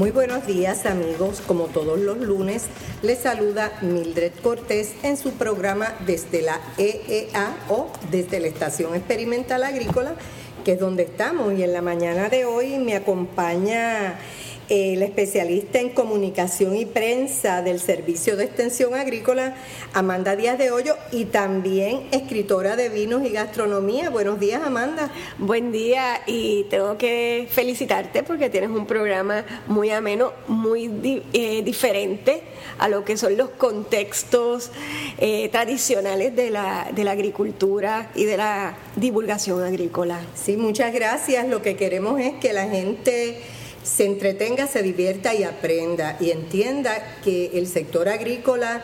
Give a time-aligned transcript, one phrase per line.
[0.00, 2.68] Muy buenos días amigos, como todos los lunes,
[3.02, 9.62] les saluda Mildred Cortés en su programa desde la EEA o desde la Estación Experimental
[9.62, 10.14] Agrícola,
[10.64, 11.52] que es donde estamos.
[11.52, 14.18] Y en la mañana de hoy me acompaña
[14.70, 19.56] el especialista en comunicación y prensa del Servicio de Extensión Agrícola,
[19.92, 24.10] Amanda Díaz de Hoyo, y también escritora de vinos y gastronomía.
[24.10, 25.10] Buenos días, Amanda.
[25.38, 30.88] Buen día y tengo que felicitarte porque tienes un programa muy ameno, muy
[31.32, 32.42] eh, diferente
[32.78, 34.70] a lo que son los contextos
[35.18, 40.20] eh, tradicionales de la, de la agricultura y de la divulgación agrícola.
[40.36, 41.48] Sí, muchas gracias.
[41.48, 43.40] Lo que queremos es que la gente
[43.82, 48.82] se entretenga, se divierta y aprenda y entienda que el sector agrícola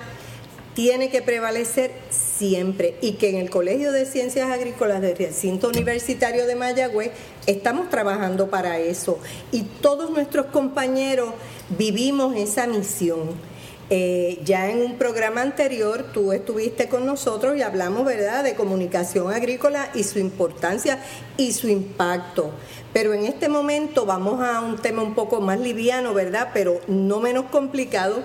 [0.75, 6.47] tiene que prevalecer siempre y que en el Colegio de Ciencias Agrícolas del Recinto Universitario
[6.47, 7.13] de Mayagüez
[7.47, 9.19] estamos trabajando para eso
[9.53, 11.33] y todos nuestros compañeros
[11.79, 13.56] vivimos esa misión.
[13.89, 19.33] Eh, ya en un programa anterior tú estuviste con nosotros y hablamos, ¿verdad?, de comunicación
[19.33, 20.99] agrícola y su importancia
[21.37, 22.51] y su impacto.
[22.93, 26.51] Pero en este momento vamos a un tema un poco más liviano, ¿verdad?
[26.53, 28.23] Pero no menos complicado,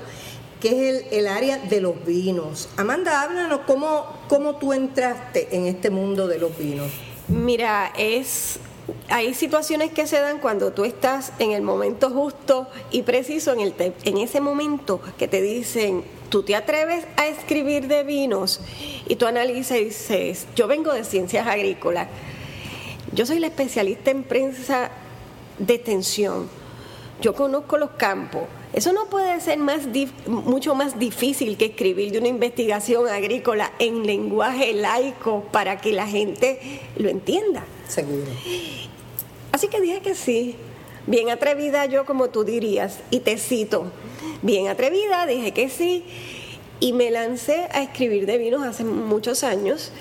[0.59, 2.70] que es el, área de los vinos.
[2.78, 6.88] Amanda, háblanos cómo, cómo tú entraste en este mundo de los vinos.
[7.28, 8.59] Mira, es
[9.09, 13.59] hay situaciones que se dan cuando tú estás en el momento justo y preciso, en,
[13.61, 18.61] el en ese momento que te dicen, tú te atreves a escribir de vinos
[19.08, 22.08] y tú analizas y dices, yo vengo de ciencias agrícolas
[23.14, 24.89] yo soy la especialista en prensa
[25.59, 26.48] de extensión.
[27.22, 28.44] Yo conozco los campos.
[28.73, 29.81] Eso no puede ser más
[30.28, 36.08] mucho más difícil que escribir de una investigación agrícola en lenguaje laico para que la
[36.08, 37.65] gente lo entienda.
[37.88, 38.32] Seguro.
[39.52, 40.56] Así que dije que sí.
[41.08, 43.86] Bien atrevida yo, como tú dirías, y te cito.
[44.42, 46.06] Bien atrevida, dije que sí.
[46.80, 49.92] Y me lancé a escribir de vinos hace muchos años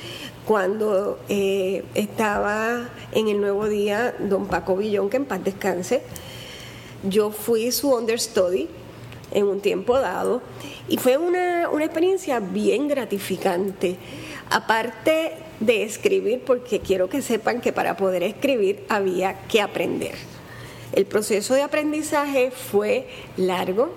[0.47, 6.03] cuando eh, estaba en el Nuevo Día don Paco Villón, que en paz descanse.
[7.03, 8.69] Yo fui su understudy
[9.33, 10.43] en un tiempo dado
[10.89, 13.97] y fue una, una experiencia bien gratificante.
[14.51, 20.15] Aparte de escribir, porque quiero que sepan que para poder escribir había que aprender.
[20.93, 23.07] El proceso de aprendizaje fue
[23.37, 23.95] largo,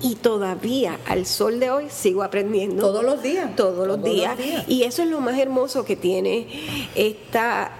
[0.00, 2.82] y todavía al sol de hoy sigo aprendiendo.
[2.82, 3.56] Todos los días.
[3.56, 4.36] Todos, los, días.
[4.68, 6.46] Y eso es lo más hermoso que tiene
[6.94, 7.76] esta,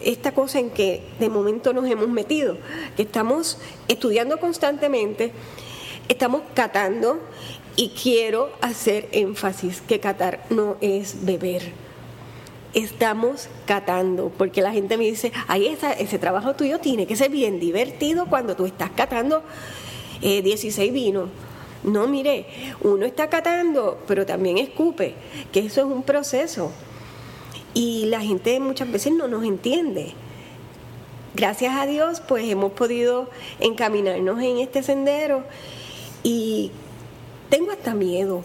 [0.00, 2.56] esta cosa en que de momento nos hemos metido,
[2.96, 3.58] que estamos
[3.88, 5.32] estudiando constantemente,
[6.08, 7.20] estamos catando
[7.76, 11.81] y quiero hacer énfasis que catar no es beber.
[12.74, 17.30] Estamos catando, porque la gente me dice, ay, esa, ese trabajo tuyo tiene que ser
[17.30, 19.42] bien divertido cuando tú estás catando
[20.20, 21.28] 16 eh, vinos
[21.84, 22.46] no, mire,
[22.82, 25.14] uno está catando, pero también escupe,
[25.50, 26.70] que eso es un proceso.
[27.74, 30.12] Y la gente muchas veces no nos entiende.
[31.34, 35.44] Gracias a Dios, pues hemos podido encaminarnos en este sendero
[36.22, 36.70] y
[37.48, 38.44] tengo hasta miedo,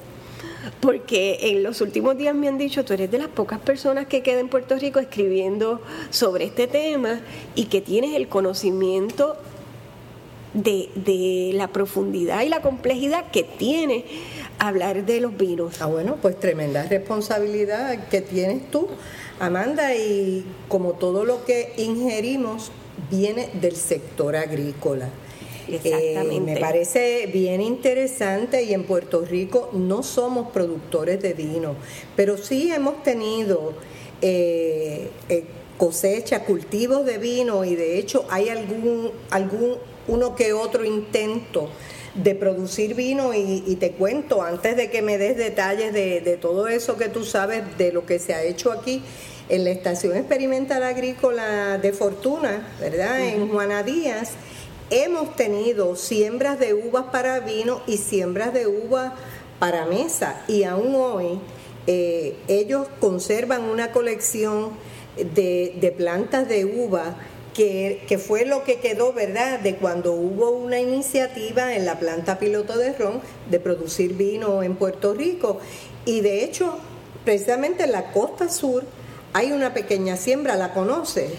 [0.80, 4.22] porque en los últimos días me han dicho, tú eres de las pocas personas que
[4.22, 7.22] queda en Puerto Rico escribiendo sobre este tema
[7.56, 9.38] y que tienes el conocimiento
[10.54, 14.06] de, la profundidad y la complejidad que tiene
[14.60, 15.82] hablar de los vinos.
[15.82, 18.88] Ah, bueno, pues tremenda responsabilidad que tienes tú,
[19.40, 22.72] Amanda, y como todo lo que ingerimos
[23.12, 25.10] viene del sector agrícola.
[25.68, 26.36] Exactamente.
[26.36, 31.76] Eh, me parece bien interesante y en Puerto Rico no somos productores de vino,
[32.16, 33.74] pero sí hemos tenido
[34.22, 35.44] eh, eh,
[35.78, 39.76] cosecha, cultivos de vino y de hecho hay algún, algún
[40.08, 41.70] uno que otro intento
[42.16, 46.98] de producir vino y, te cuento, antes de que me des detalles de, todo eso
[46.98, 49.04] que tú sabes de lo que se ha hecho aquí
[49.50, 53.22] en la Estación Experimental Agrícola de Fortuna, ¿verdad?
[53.22, 54.32] En Juana Díaz,
[54.90, 59.14] hemos tenido siembras de uvas para vino y siembras de uvas
[59.60, 61.40] para mesa y aún hoy
[61.88, 64.72] eh, ellos conservan una colección
[65.16, 67.16] de, de plantas de uva
[67.58, 72.78] que, fue lo que quedó, ¿verdad?, de cuando hubo una iniciativa en la planta piloto
[72.78, 73.20] de Ron
[73.50, 75.60] de producir vino en Puerto Rico.
[76.06, 76.78] Y de hecho,
[77.26, 78.84] precisamente en la costa sur
[79.34, 81.32] hay una pequeña siembra, ¿la conoce?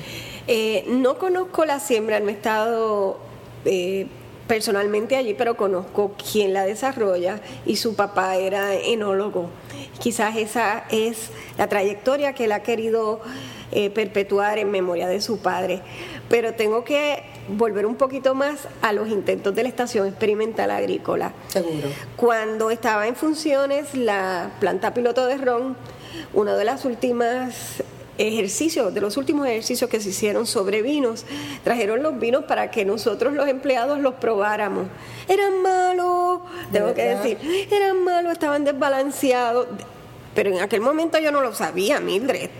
[0.49, 3.28] Eh, no conozco la siembra, no he estado...
[3.71, 4.07] Eh,
[4.47, 9.51] personalmente allí, pero conozco quién la desarrolla y su papá era enólogo.
[10.01, 11.29] Quizás esa es
[11.59, 13.21] la trayectoria que él ha querido
[13.73, 15.83] eh, perpetuar en memoria de su padre.
[16.31, 21.33] Pero tengo que volver un poquito más a los intentos de la Estación Experimental Agrícola.
[21.49, 21.89] Seguro.
[22.17, 25.77] Cuando estaba en funciones la planta piloto de ron,
[26.33, 27.83] una de las últimas
[28.19, 31.25] ejercicios, de los últimos ejercicios que se hicieron sobre vinos,
[31.65, 34.89] trajeron los vinos para que nosotros los empleados los probáramos.
[35.29, 36.41] Eran malos,
[36.73, 37.39] tengo que decir,
[37.71, 39.69] eran malos, estaban desbalanceados,
[40.35, 42.51] pero en aquel momento yo no lo sabía, Mildred.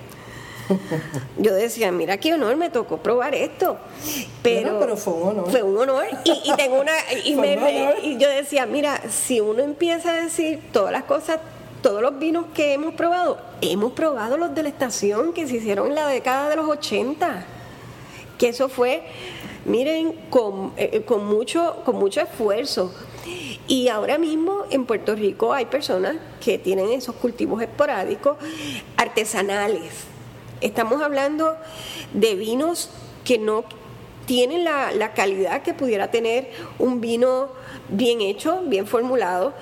[1.39, 3.79] Yo decía, mira qué honor, me tocó probar esto.
[4.43, 5.51] Pero, pero fue un honor.
[5.51, 6.05] Fue un honor.
[6.25, 6.93] Y, tengo una.
[7.25, 7.33] Y,
[8.03, 11.41] y yo decía, mira, si uno empieza a decir todas las cosas
[11.83, 15.89] todos los vinos que hemos probado, hemos probado los de la estación que se hicieron
[15.89, 17.45] en la década de los 80,
[18.37, 19.03] que eso fue,
[19.65, 22.93] miren, con, eh, con, mucho, con mucho esfuerzo.
[23.67, 28.37] Y ahora mismo en Puerto Rico hay personas que tienen esos cultivos esporádicos
[28.97, 30.05] artesanales.
[30.61, 31.57] Estamos hablando
[32.13, 32.91] de vinos
[33.25, 33.65] que no
[34.27, 37.49] tienen la calidad que pudiera tener un vino
[37.89, 39.55] bien hecho, bien formulado,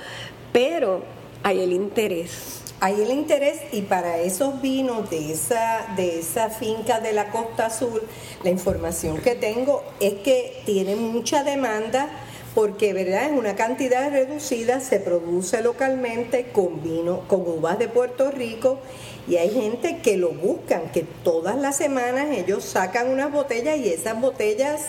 [0.53, 1.03] pero
[1.46, 2.62] hay el interés.
[2.81, 7.66] Hay el interés y para esos vinos de esa, de esa finca de la Costa
[7.66, 8.02] Azul,
[8.43, 12.08] la información que tengo es que tienen mucha demanda
[12.52, 18.32] porque verdad en una cantidad reducida se produce localmente con vino, con uvas de Puerto
[18.32, 18.81] Rico
[19.28, 23.88] y hay gente que lo buscan, que todas las semanas ellos sacan unas botellas y
[23.88, 24.81] esas botellas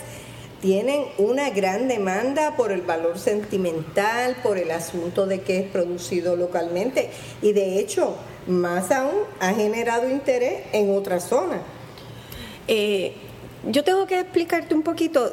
[0.60, 6.36] tienen una gran demanda por el valor sentimental, por el asunto de que es producido
[6.36, 7.10] localmente
[7.42, 8.16] y de hecho,
[8.46, 11.60] más aún, ha generado interés en otras zonas.
[12.66, 13.14] Eh,
[13.66, 15.32] yo tengo que explicarte un poquito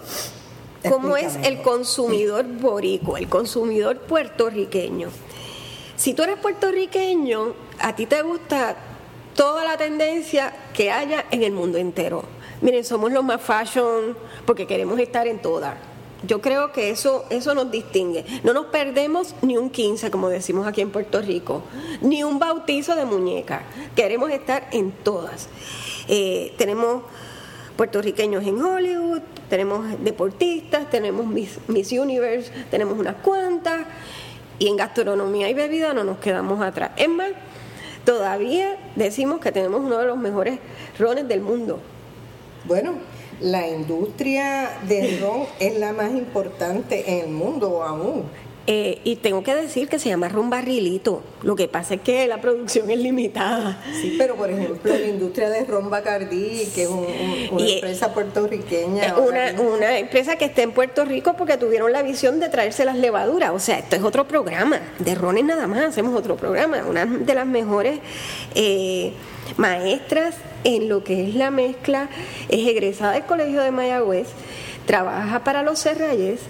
[0.89, 5.09] cómo es el consumidor borico, el consumidor puertorriqueño.
[5.95, 8.75] Si tú eres puertorriqueño, a ti te gusta
[9.33, 14.67] toda la tendencia que haya en el mundo entero miren, somos los más fashion porque
[14.67, 15.75] queremos estar en todas.
[16.23, 18.25] Yo creo que eso, eso nos distingue.
[18.43, 21.63] No nos perdemos ni un 15, como decimos aquí en Puerto Rico,
[22.01, 23.63] ni un bautizo de muñeca.
[23.95, 25.49] Queremos estar en todas.
[26.07, 27.03] Eh, tenemos
[27.77, 33.85] puertorriqueños en Hollywood, tenemos deportistas, tenemos Miss, Miss Universe, tenemos unas cuantas,
[34.59, 36.91] y en gastronomía y bebida no nos quedamos atrás.
[36.95, 37.31] Es más,
[38.05, 40.59] todavía decimos que tenemos uno de los mejores
[40.97, 41.79] rones del mundo.
[42.67, 42.93] Bueno,
[43.41, 48.23] la industria del ron es la más importante en el mundo aún.
[48.67, 51.21] Eh, y tengo que decir que se llama ron barrilito.
[51.43, 53.79] Lo que pasa es que la producción es limitada.
[54.01, 59.17] Sí, pero por ejemplo, la industria de ron Bacardí, que es una empresa puertorriqueña.
[59.19, 62.97] Una, una empresa que está en Puerto Rico porque tuvieron la visión de traerse las
[62.97, 63.51] levaduras.
[63.51, 64.79] O sea, esto es otro programa.
[64.97, 66.83] De rones nada más hacemos otro programa.
[66.89, 67.99] Una de las mejores
[68.55, 69.13] eh,
[69.57, 72.09] maestras en lo que es la mezcla,
[72.49, 74.27] es egresada del Colegio de Mayagüez,
[74.85, 76.41] trabaja para los Serrayes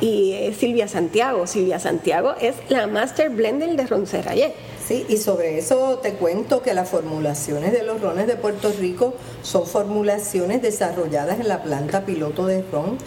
[0.00, 1.46] y es Silvia Santiago.
[1.46, 4.52] Silvia Santiago es la Master Blender de Ron Serrayes.
[4.86, 9.14] Sí, y sobre eso te cuento que las formulaciones de los rones de Puerto Rico
[9.42, 12.98] son formulaciones desarrolladas en la planta piloto de ron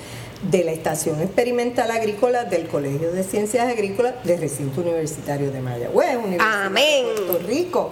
[0.50, 6.16] de la Estación Experimental Agrícola del Colegio de Ciencias Agrícolas del Recinto Universitario de Mayagüez,
[6.18, 7.06] Universidad Amén.
[7.06, 7.92] de Puerto Rico.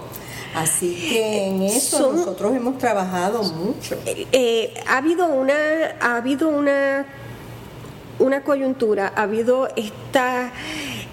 [0.55, 3.97] Así que en eso nosotros hemos trabajado mucho.
[4.05, 5.53] Eh, eh, ha habido una,
[5.99, 7.05] ha habido una,
[8.19, 10.53] una coyuntura, ha habido esta,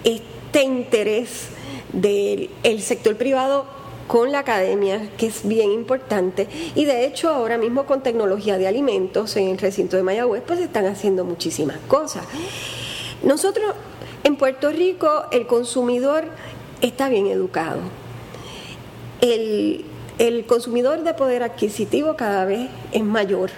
[0.05, 1.49] este interés
[1.93, 3.67] del sector privado
[4.07, 6.47] con la academia, que es bien importante,
[6.77, 10.61] y de hecho ahora mismo con tecnología de alimentos en el recinto de Mayagüez, pues
[10.61, 12.25] están haciendo muchísimas cosas.
[13.25, 13.75] Nosotros
[14.23, 16.27] en Puerto Rico el consumidor
[16.81, 18.02] está bien educado
[19.23, 23.51] el, consumidor de poder adquisitivo cada vez es mayor.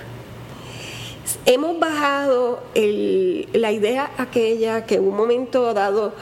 [1.46, 6.12] Hemos bajado la idea aquella que en un momento dado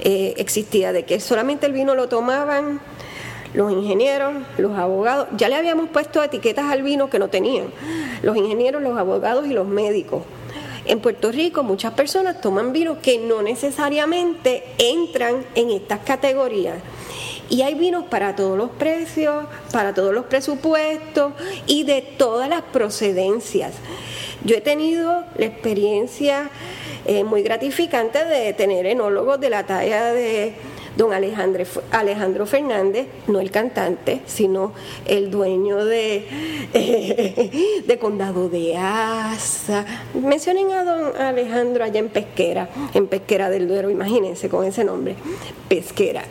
[0.00, 2.80] eh, existía de que solamente el vino lo tomaban
[3.52, 7.66] los ingenieros, los abogados, ya le habíamos puesto etiquetas al vino que no tenían,
[8.22, 10.22] los ingenieros, los abogados y los médicos.
[10.86, 16.76] En Puerto Rico muchas personas toman vinos que no necesariamente entran en estas categorías.
[17.50, 21.32] Y hay vinos para todos los precios, para todos los presupuestos
[21.66, 23.72] y de todas las procedencias.
[24.44, 26.50] Yo he tenido la experiencia
[27.06, 30.54] eh, muy gratificante de tener enólogos de la talla de
[30.96, 34.72] don Alejandro, Alejandro Fernández, no el cantante, sino
[35.06, 36.26] el dueño de,
[37.86, 39.84] de Condado de Asa.
[40.14, 45.16] Mencionen a don Alejandro allá en Pesquera, en Pesquera del Duero, imagínense con ese nombre,
[45.68, 46.24] Pesquera.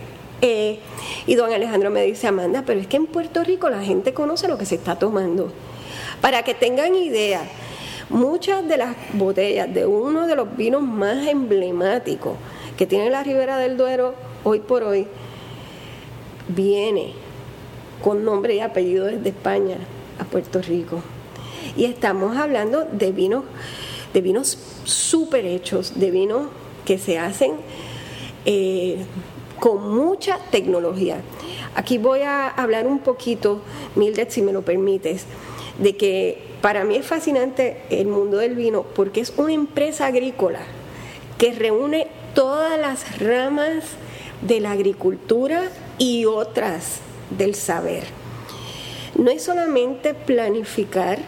[0.46, 0.78] Eh,
[1.26, 4.50] y don Alejandro me dice, Amanda, pero es que en Puerto Rico la gente conoce
[4.50, 5.54] lo que se está tomando.
[6.20, 7.42] Para que tengan idea,
[8.10, 12.36] muchas de las botellas de uno de los vinos más emblemáticos
[12.78, 15.08] que tiene la Ribera del Duero hoy por hoy,
[16.50, 17.14] viene
[18.04, 19.78] con nombre y apellido desde España
[20.20, 21.02] a Puerto Rico.
[21.78, 23.46] Y estamos hablando de vinos,
[24.14, 26.48] de vinos súper hechos, de vinos
[26.84, 27.54] que se hacen
[28.46, 29.06] eh,
[29.64, 31.22] con mucha tecnología.
[31.74, 33.62] Aquí voy a hablar un poquito,
[33.96, 35.24] Mildred, si me lo permites,
[35.78, 40.60] de que para mí es fascinante el mundo del vino porque es una empresa agrícola
[41.38, 43.86] que reúne todas las ramas
[44.42, 48.04] de la agricultura y otras del saber.
[49.18, 51.20] No es solamente planificar,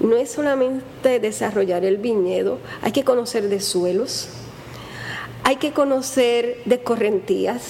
[0.00, 4.30] no es solamente desarrollar el viñedo, hay que conocer de suelos,
[5.48, 7.62] hay que conocer de correntías,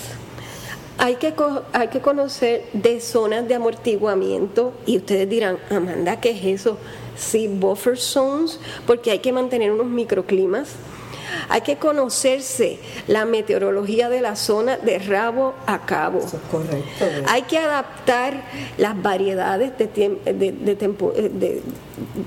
[0.98, 1.32] hay que,
[1.72, 6.76] hay que conocer de zonas de amortiguamiento y ustedes dirán, Amanda, ¿qué es eso?
[7.16, 10.70] Sí, buffer zones, porque hay que mantener unos microclimas
[11.50, 16.20] hay que conocerse la meteorología de la zona de rabo a cabo.
[16.50, 17.04] correcto.
[17.28, 18.44] Hay que adaptar
[18.78, 21.60] las variedades de, de, tiempo, eh,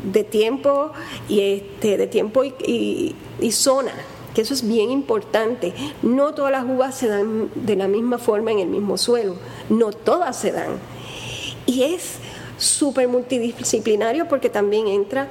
[0.04, 0.92] de, tiempo
[1.28, 3.92] y este, de tiempo y, y zona
[4.34, 5.74] que eso es bien importante.
[6.02, 9.36] No todas las uvas se dan de la misma forma en el mismo suelo,
[9.70, 10.80] no todas se dan.
[11.66, 12.16] Y es
[12.58, 15.28] súper multidisciplinario porque también entra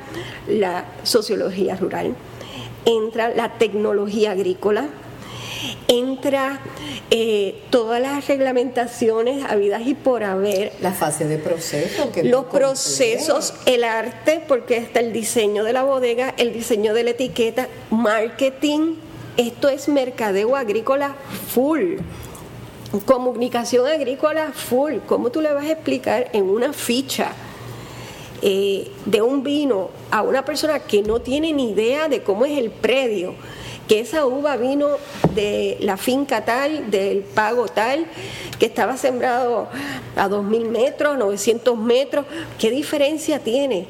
[0.49, 2.15] la sociología rural,
[2.85, 4.89] entra la tecnología agrícola,
[5.89, 6.61] entra
[7.11, 10.73] eh, todas las reglamentaciones habidas y por haber.
[10.81, 12.11] La fase de proceso.
[12.25, 17.11] los procesos, el arte, porque está el diseño de la bodega, el diseño de la
[17.11, 18.97] etiqueta, marketing.
[19.37, 21.17] Esto es mercadeo agrícola
[21.49, 21.97] full.
[23.05, 24.95] Comunicación agrícola full.
[25.07, 27.33] ¿Cómo tú le vas a explicar en una ficha?
[28.43, 32.57] Eh, de un vino a una persona que no tiene ni idea de cómo es
[32.57, 33.35] el predio,
[33.91, 34.87] que esa uva vino
[35.35, 38.07] de la finca tal, del pago tal,
[38.61, 39.67] que estaba sembrado
[40.15, 42.25] a 2.000 metros, 900 metros,
[42.57, 43.89] ¿qué diferencia tiene?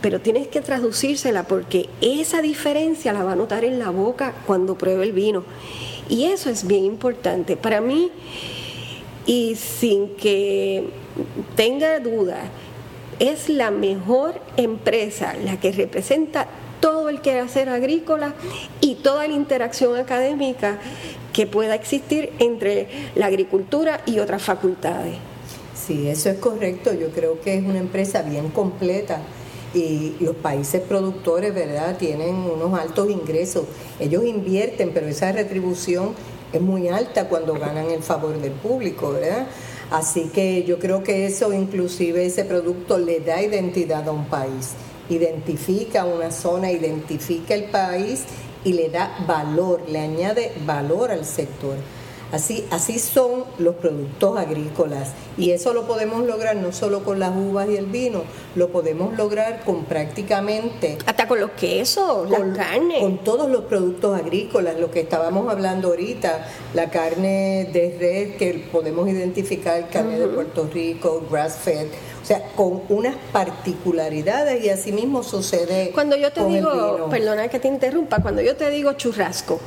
[0.00, 4.76] Pero tienes que traducírsela porque esa diferencia la va a notar en la boca cuando
[4.76, 5.44] pruebe el vino.
[6.08, 7.56] Y eso es bien importante.
[7.56, 8.10] Para mí,
[9.26, 10.88] y sin que
[11.54, 12.50] tenga duda,
[13.20, 16.48] es la mejor empresa, la que representa
[16.82, 18.34] todo el quehacer agrícola
[18.80, 20.80] y toda la interacción académica
[21.32, 25.14] que pueda existir entre la agricultura y otras facultades.
[25.74, 26.92] Sí, eso es correcto.
[26.92, 29.20] Yo creo que es una empresa bien completa
[29.72, 33.64] y los países productores, ¿verdad?, tienen unos altos ingresos.
[34.00, 36.14] Ellos invierten, pero esa retribución
[36.52, 39.46] es muy alta cuando ganan el favor del público, ¿verdad?
[39.92, 44.70] Así que yo creo que eso, inclusive ese producto, le da identidad a un país,
[45.14, 48.24] identifica una zona, identifica el país
[48.64, 51.76] y le da valor, le añade valor al sector.
[52.32, 57.36] Así, así son los productos agrícolas y eso lo podemos lograr no solo con las
[57.36, 58.22] uvas y el vino,
[58.54, 60.96] lo podemos lograr con prácticamente...
[61.04, 63.00] Hasta con los quesos, la carne.
[63.00, 68.66] Con todos los productos agrícolas, lo que estábamos hablando ahorita, la carne de red que
[68.72, 71.88] podemos identificar, carne de Puerto Rico, grass fed,
[72.32, 75.90] sea, con unas particularidades y así mismo sucede.
[75.92, 79.60] Cuando yo te digo, perdona que te interrumpa, cuando yo te digo churrasco,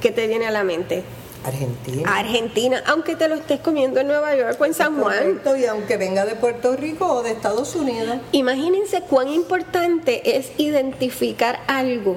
[0.00, 1.02] ¿qué te viene a la mente?
[1.44, 2.18] Argentina.
[2.18, 5.40] Argentina, aunque te lo estés comiendo en Nueva York o en San Juan.
[5.58, 8.18] y aunque venga de Puerto Rico o de Estados Unidos.
[8.32, 12.16] Imagínense cuán importante es identificar algo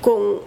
[0.00, 0.40] con,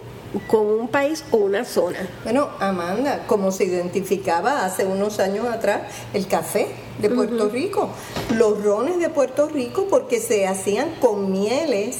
[0.47, 2.07] con un país o una zona.
[2.23, 5.81] Bueno, Amanda, como se identificaba hace unos años atrás
[6.13, 6.67] el café
[6.99, 7.89] de Puerto Rico,
[8.35, 11.99] los rones de Puerto Rico, porque se hacían con mieles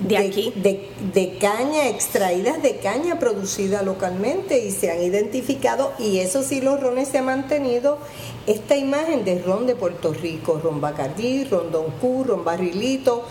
[0.00, 0.52] de, aquí.
[0.56, 6.80] De, caña, extraídas de caña producida localmente y se han identificado, y eso sí los
[6.80, 7.98] rones se ha mantenido,
[8.46, 13.24] esta imagen de ron de Puerto Rico, ron Bacardí, ron Don Q, ron Barrilito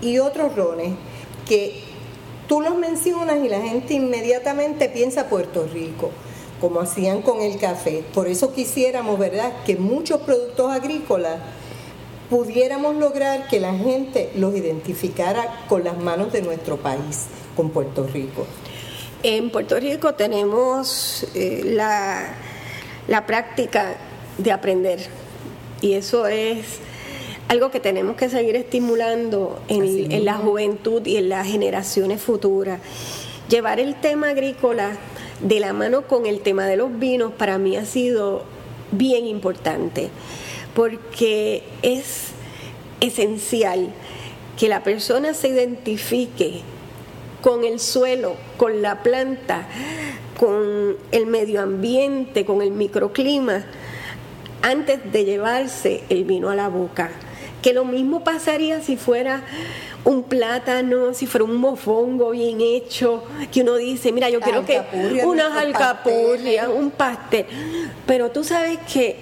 [0.00, 0.94] y otros rones
[1.48, 1.91] que
[2.52, 6.10] tú los mencionas y la gente inmediatamente piensa Puerto Rico
[6.60, 8.04] como hacían con el café.
[8.12, 11.38] Por eso quisiéramos, ¿verdad?, que muchos productos agrícolas
[12.28, 18.06] pudiéramos lograr que la gente los identificara con las manos de nuestro país, con Puerto
[18.06, 18.44] Rico.
[19.22, 22.34] En Puerto Rico tenemos eh, la,
[23.08, 23.96] la práctica
[24.36, 25.00] de aprender
[25.80, 26.66] y eso es
[27.48, 32.80] algo que tenemos que seguir estimulando en, en, la juventud y en las generaciones futuras.
[33.48, 34.96] Llevar el tema agrícola
[35.40, 38.44] de la mano con el tema de los vinos para mí ha sido
[38.92, 40.10] bien importante,
[40.74, 42.28] porque es
[43.00, 43.88] esencial
[44.58, 46.60] que la persona se identifique
[47.40, 49.66] con el suelo, con la planta,
[50.38, 53.64] con el medio ambiente, con el microclima,
[54.62, 57.10] antes de llevarse el vino a la boca.
[57.62, 59.42] Que lo mismo pasaría si fuera
[60.04, 64.82] un plátano, si fuera un mofongo bien hecho, que uno dice, mira, yo quiero que
[65.24, 67.46] unas alcapurrias, un pastel.
[68.06, 69.16] Pero tú sabes que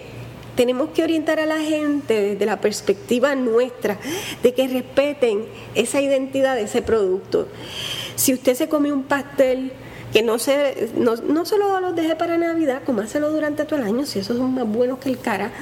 [0.56, 3.99] tenemos que orientar a la gente desde la perspectiva nuestra,
[4.42, 5.44] de que respeten
[5.75, 7.49] esa identidad de ese producto.
[8.16, 9.73] Si usted se come un pastel,
[10.12, 14.06] que no se no, no solo los deje para Navidad, comárselo durante todo el año,
[14.06, 15.52] si esos son más buenos que el cara,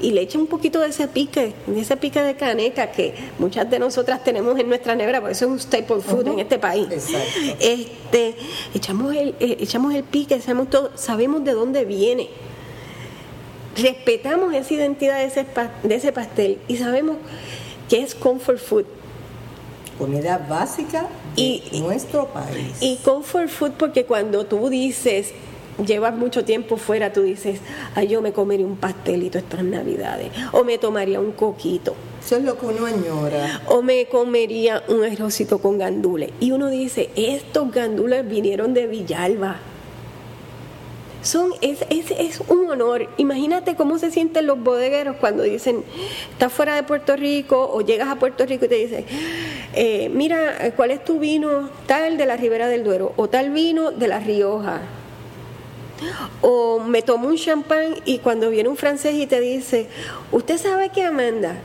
[0.00, 3.70] y le eche un poquito de ese pique, de ese pique de caneca que muchas
[3.70, 6.88] de nosotras tenemos en nuestra nevera, por eso es un staple food en este país.
[7.60, 8.36] Este,
[8.74, 12.28] echamos el, eh, echamos el pique, sabemos todo, sabemos de dónde viene
[13.76, 15.46] respetamos esa identidad de ese,
[15.82, 17.16] de ese pastel y sabemos
[17.88, 18.84] que es comfort food.
[19.98, 22.76] Comida básica de y, nuestro país.
[22.80, 25.32] Y comfort food porque cuando tú dices,
[25.84, 27.60] llevas mucho tiempo fuera, tú dices,
[27.94, 31.94] ay, yo me comería un pastelito estas navidades, o me tomaría un coquito.
[32.24, 33.62] Eso es lo que uno añora.
[33.66, 36.30] O me comería un arrocito con gandules.
[36.38, 39.58] Y uno dice, estos gandules vinieron de Villalba
[41.22, 43.08] son, es, es, es, un honor.
[43.18, 45.84] Imagínate cómo se sienten los bodegueros cuando dicen,
[46.30, 49.04] estás fuera de Puerto Rico o llegas a Puerto Rico y te dicen,
[49.74, 51.68] eh, mira, ¿cuál es tu vino?
[51.86, 54.80] Tal de la Ribera del Duero o tal vino de La Rioja.
[56.40, 59.88] O me tomo un champán y cuando viene un francés y te dice,
[60.32, 61.56] usted sabe que Amanda,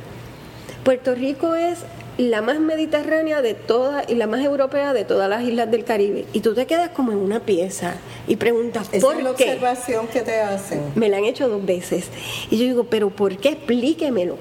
[0.83, 1.79] Puerto Rico es
[2.17, 6.25] la más mediterránea de todas y la más europea de todas las islas del Caribe.
[6.31, 7.95] Y tú te quedas como en una pieza
[8.27, 10.81] y preguntas, ¿por es la observación que te hacen.
[10.95, 12.07] Me la han hecho dos veces.
[12.49, 13.49] Y yo digo, ¿pero por qué?
[13.49, 14.37] Explíquemelo.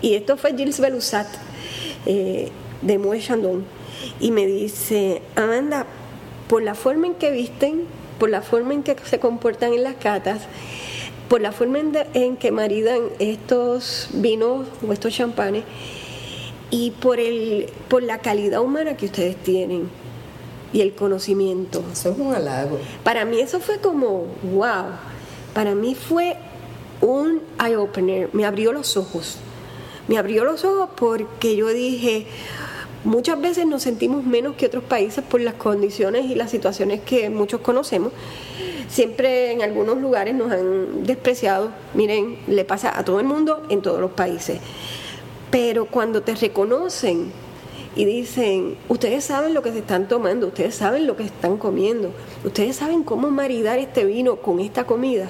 [0.00, 1.26] Y esto fue Gilles Belusat,
[2.06, 2.50] eh,
[2.82, 3.64] de Moe Chandon.
[4.20, 5.86] Y me dice, Amanda,
[6.48, 7.84] por la forma en que visten,
[8.22, 10.42] por la forma en que se comportan en las catas,
[11.28, 15.64] por la forma en, en que maridan estos vinos o estos champanes,
[16.70, 19.90] y por, el, por la calidad humana que ustedes tienen
[20.72, 21.82] y el conocimiento.
[21.90, 22.78] Eso es un halago.
[23.02, 24.92] Para mí eso fue como, wow,
[25.52, 26.36] para mí fue
[27.00, 29.38] un eye-opener, me abrió los ojos.
[30.06, 32.28] Me abrió los ojos porque yo dije,
[33.04, 37.30] muchas veces nos sentimos menos que otros países por las condiciones y las situaciones que
[37.30, 38.12] muchos conocemos.
[38.88, 41.70] Siempre en algunos lugares nos han despreciado.
[41.94, 44.58] Miren, le pasa a todo el mundo en todos los países.
[45.50, 47.32] Pero cuando te reconocen
[47.94, 52.12] y dicen, ustedes saben lo que se están tomando, ustedes saben lo que están comiendo,
[52.44, 55.28] ustedes saben cómo maridar este vino con esta comida,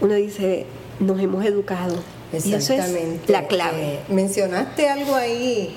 [0.00, 0.64] uno dice,
[0.98, 1.96] nos hemos educado.
[2.32, 3.94] Y eso es la clave.
[3.94, 5.76] Eh, mencionaste algo ahí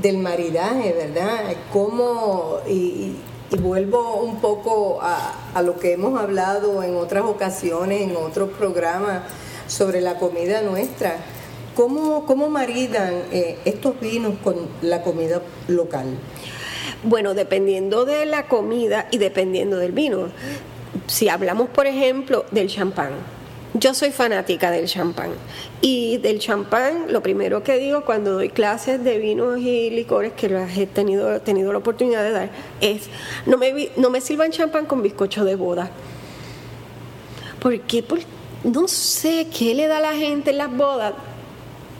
[0.00, 1.56] del maridaje, ¿verdad?
[1.72, 3.16] Cómo, y,
[3.60, 9.22] vuelvo un poco a, a, lo que hemos hablado en otras ocasiones, en otros programas,
[9.66, 11.16] sobre la comida nuestra
[11.74, 16.18] ¿Cómo, cómo maridan eh, estos vinos con la comida local?
[17.04, 20.28] Bueno, dependiendo de la comida y dependiendo del vino.
[21.06, 23.12] Si hablamos, por ejemplo, del champán.
[23.74, 25.30] Yo soy fanática del champán.
[25.80, 30.48] Y del champán, lo primero que digo cuando doy clases de vinos y licores, que
[30.48, 33.08] las he tenido, tenido la oportunidad de dar, es
[33.46, 35.90] no me, no me sirvan champán con bizcocho de boda.
[37.60, 38.02] ¿Por qué?
[38.02, 38.26] Porque
[38.64, 41.14] no sé qué le da a la gente en las bodas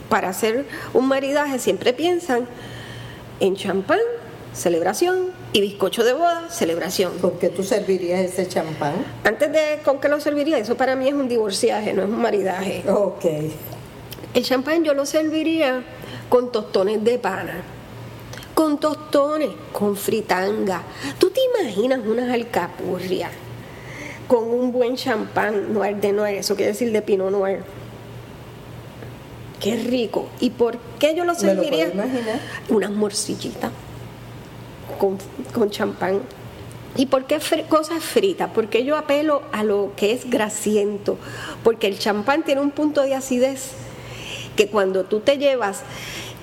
[0.08, 2.46] para hacer un maridaje siempre piensan
[3.38, 4.00] en champán,
[4.52, 7.18] celebración, y bizcocho de boda, celebración.
[7.18, 8.94] ¿Con qué tú servirías ese champán?
[9.24, 12.20] Antes de con qué lo serviría, eso para mí es un divorciaje, no es un
[12.20, 12.84] maridaje.
[12.88, 13.24] Ok.
[14.32, 15.82] El champán yo lo serviría
[16.28, 17.62] con tostones de pana.
[18.54, 20.82] Con tostones, con fritanga.
[21.18, 23.30] ¿Tú te imaginas unas alcapurrias
[24.28, 26.36] con un buen champán noir de noir?
[26.36, 27.62] Eso quiere decir de pinot noir
[29.58, 30.28] Qué rico.
[30.40, 31.92] ¿Y por qué yo lo serviría?
[32.68, 33.70] Unas morcillitas
[35.00, 36.20] con, champán.
[36.96, 38.50] ¿Y por qué cosas fritas?
[38.54, 41.16] Porque yo apelo a lo que es grasiento.
[41.64, 43.72] Porque el champán tiene un punto de acidez
[44.56, 45.82] que cuando tú te llevas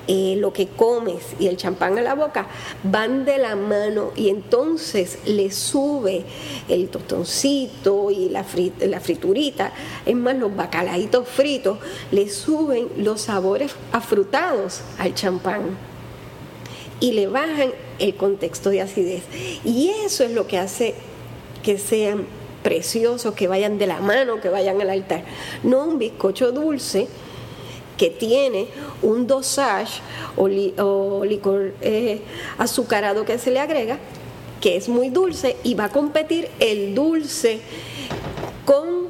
[0.08, 2.48] eh, lo que comes y el champán a la boca
[2.82, 6.24] van de la mano y entonces le sube
[6.70, 8.46] el tostoncito y la,
[8.80, 9.74] la friturita,
[10.06, 11.80] es más, los bacalaitos fritos,
[12.12, 15.78] le suben los sabores afrutados al champán
[17.02, 19.24] y le bajan el contexto de acidez.
[19.64, 20.96] Y eso es lo que hace
[21.64, 22.26] que sean
[22.64, 25.24] preciosos, que vayan de la mano, que vayan al altar.
[25.64, 27.08] No un bizcocho dulce
[27.98, 28.68] que tiene
[29.02, 30.02] un dosage
[30.36, 30.48] o,
[31.26, 32.22] licor eh,
[32.58, 33.98] azucarado que se le agrega,
[34.62, 37.60] que es muy dulce y va a competir el dulce
[38.66, 39.07] con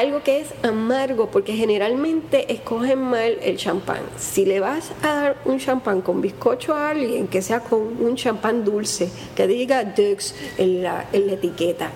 [0.00, 4.00] algo que es amargo, porque generalmente escogen mal el champán.
[4.18, 8.16] Si le vas a dar un champán con bizcocho a alguien, que sea con un
[8.16, 11.90] champán dulce, que diga Dux en la, en la etiqueta.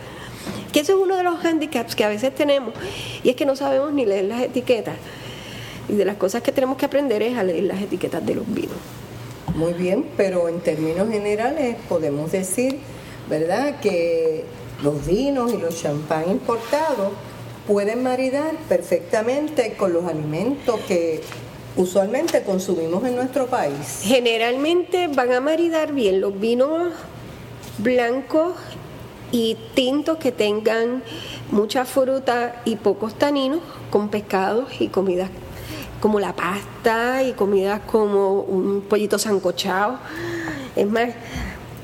[0.73, 2.75] Que ese es uno de los handicaps que a veces tenemos,
[3.23, 4.97] y es que no sabemos ni leer las etiquetas.
[5.89, 8.47] Y de las cosas que tenemos que aprender es a leer las etiquetas de los
[8.53, 8.77] vinos.
[9.55, 12.81] Muy bien, pero en términos generales podemos decir,
[13.31, 14.45] ¿verdad?, que
[14.83, 17.13] los vinos y los champán importados
[17.67, 21.23] pueden maridar perfectamente con los alimentos que
[21.77, 24.03] usualmente consumimos en nuestro país.
[24.03, 26.93] Generalmente van a maridar bien los vinos
[27.79, 28.55] blancos
[29.33, 31.03] y tintos que tengan
[31.51, 35.31] mucha fruta y pocos taninos con pescados y comidas
[36.01, 39.99] como la pasta y comidas como un pollito sancochado.
[40.77, 41.11] Es más,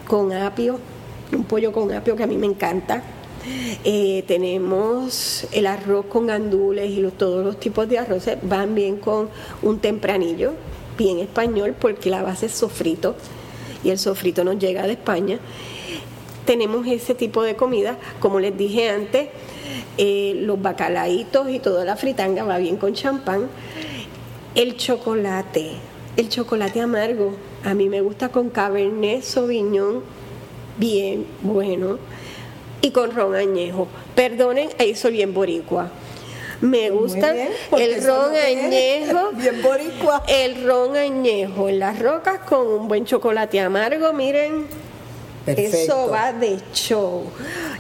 [0.07, 0.79] con apio,
[1.33, 3.03] un pollo con apio que a mí me encanta
[3.85, 9.31] eh, tenemos el arroz con gandules y todos los tipos de arroces van bien con
[9.63, 10.53] un tempranillo,
[10.99, 13.15] bien español, porque la base es sofrito
[13.83, 15.39] y el sofrito nos llega de España.
[16.45, 19.29] Tenemos ese tipo de comida, como les dije antes,
[19.97, 23.49] eh, los bacalaitos y toda la fritanga va bien con champán.
[24.55, 25.73] El chocolate,
[26.17, 30.03] el chocolate amargo, a mí me gusta con Cabernet Sauvignon,
[30.79, 31.99] bien bueno
[32.83, 33.89] y con ron añejo.
[34.15, 35.91] Perdonen, ahí soy bien boricua.
[36.61, 37.35] Me gusta
[37.79, 39.31] el ron añejo.
[39.33, 40.23] Bien boricua.
[40.29, 44.67] El ron añejo en las rocas con un buen chocolate amargo, miren.
[45.47, 47.25] Eso va de show.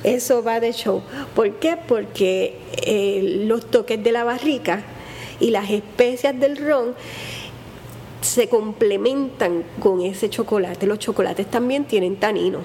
[0.02, 1.02] Eso va de show.
[1.34, 1.76] ¿Por qué?
[1.76, 4.82] Porque eh, los toques de la barrica
[5.40, 6.94] y las especias del ron
[8.22, 10.86] se complementan con ese chocolate.
[10.86, 12.60] Los chocolates también tienen tanino.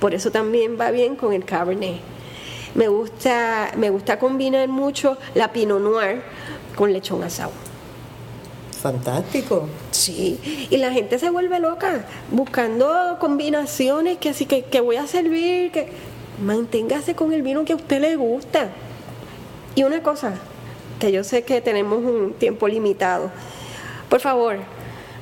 [0.00, 2.00] Por eso también va bien con el Cabernet.
[2.74, 6.22] Me gusta, me gusta combinar mucho la Pinot Noir
[6.74, 7.52] con lechón asado.
[8.82, 9.68] Fantástico.
[9.92, 15.06] Sí, y la gente se vuelve loca buscando combinaciones que así que, que voy a
[15.06, 15.88] servir, que
[16.44, 18.70] manténgase con el vino que a usted le gusta.
[19.74, 20.34] Y una cosa,
[20.98, 23.30] que yo sé que tenemos un tiempo limitado.
[24.08, 24.58] Por favor,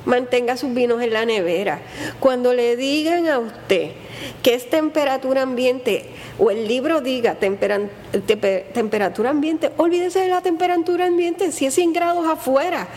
[0.05, 1.81] mantenga sus vinos en la nevera.
[2.19, 3.91] Cuando le digan a usted
[4.41, 6.05] que es temperatura ambiente
[6.39, 12.27] o el libro diga temperatura ambiente, olvídese de la temperatura ambiente, si es 100 grados
[12.27, 12.87] afuera.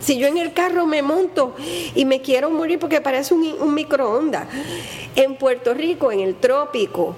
[0.00, 1.54] Si yo en el carro me monto
[1.94, 4.46] y me quiero morir porque parece un, un microondas.
[5.16, 7.14] En Puerto Rico, en el trópico,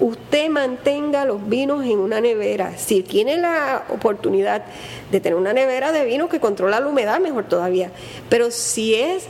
[0.00, 2.76] usted mantenga los vinos en una nevera.
[2.76, 4.64] Si tiene la oportunidad
[5.10, 7.90] de tener una nevera de vino que controla la humedad, mejor todavía.
[8.28, 9.24] Pero si es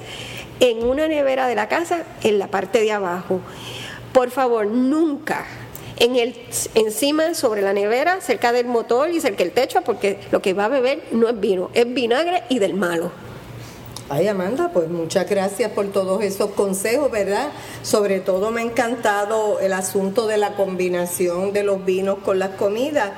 [0.61, 3.41] en una nevera de la casa, en la parte de abajo,
[4.13, 5.47] por favor, nunca
[6.01, 6.35] en el,
[6.75, 10.65] encima sobre la nevera, cerca del motor y cerca del techo, porque lo que va
[10.65, 13.13] a beber no es vino, es vinagre y del malo.
[14.09, 17.51] Ay, Amanda, pues muchas gracias por todos esos consejos, ¿verdad?
[17.83, 22.51] Sobre todo me ha encantado el asunto de la combinación de los vinos con las
[22.51, 23.13] comidas.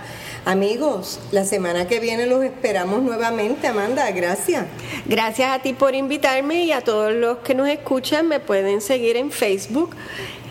[0.45, 4.67] Amigos, la semana que viene los esperamos nuevamente, Amanda, gracias.
[5.07, 9.17] Gracias a ti por invitarme y a todos los que nos escuchan me pueden seguir
[9.17, 9.95] en Facebook.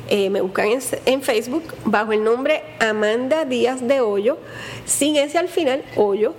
[0.08, 4.38] Eh, me buscan en, en, Facebook bajo el nombre Amanda Díaz de Hoyo,
[4.86, 6.36] sin ese al final, Hoyo.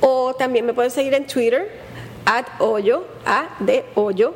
[0.00, 1.84] O también me pueden seguir en Twitter
[2.26, 4.34] Ad hoyo, A de hoyo,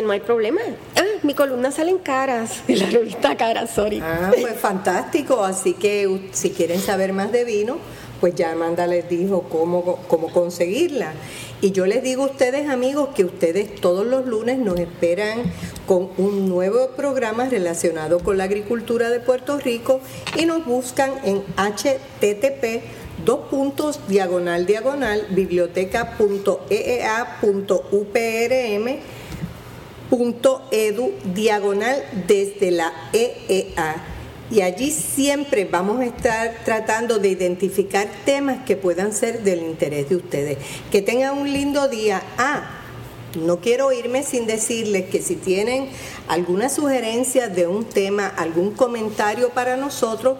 [0.00, 0.60] no hay problema.
[0.96, 4.00] Ah, mi columna sale en caras, la revista Caras, sorry.
[4.02, 5.44] Ah, pues fantástico.
[5.44, 7.76] Así que si quieren saber más de vino,
[8.20, 11.12] pues ya Amanda les dijo cómo, cómo conseguirla.
[11.60, 15.42] Y yo les digo a ustedes, amigos, que ustedes todos los lunes nos esperan
[15.86, 20.00] con un nuevo programa relacionado con la agricultura de Puerto Rico
[20.38, 22.82] y nos buscan en http
[23.24, 25.26] dos puntos, diagonal, diagonal,
[30.12, 34.04] biblioteca.eea.uprm.edu, diagonal desde la EEA.
[34.50, 40.10] y allí siempre vamos a estar tratando de identificar temas que puedan ser del interés
[40.10, 40.58] de ustedes.
[40.90, 42.22] Que tengan un lindo día.
[42.36, 42.80] Ah,
[43.40, 45.88] no quiero irme sin decirles que si tienen
[46.28, 50.36] alguna sugerencia de un tema, algún comentario para nosotros,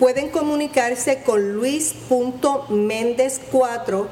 [0.00, 4.06] pueden comunicarse con luis.méndez4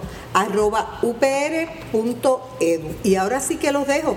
[1.03, 2.95] upr.edu.
[3.03, 4.17] Y ahora sí que los dejo.